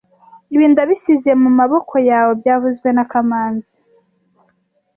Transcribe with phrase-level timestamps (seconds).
[0.53, 3.71] Ibi ndabisize mumaboko yawe byavuzwe na kamanzi